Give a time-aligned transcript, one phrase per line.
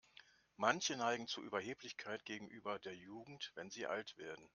[0.55, 4.49] Manche neigen zu Überheblichkeit gegenüber der Jugend, wenn sie alt werden.